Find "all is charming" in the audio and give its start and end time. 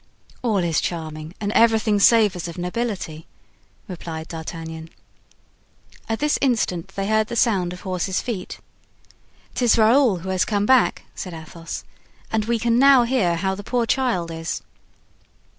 0.41-1.35